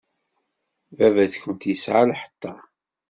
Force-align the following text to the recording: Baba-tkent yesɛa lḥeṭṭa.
Baba-tkent 0.97 1.69
yesɛa 1.69 2.03
lḥeṭṭa. 2.09 2.53